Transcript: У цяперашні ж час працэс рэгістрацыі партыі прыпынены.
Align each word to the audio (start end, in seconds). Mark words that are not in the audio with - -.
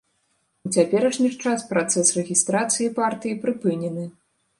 У 0.67 0.69
цяперашні 0.77 1.27
ж 1.35 1.37
час 1.51 1.65
працэс 1.73 2.07
рэгістрацыі 2.19 2.87
партыі 3.01 3.35
прыпынены. 3.45 4.07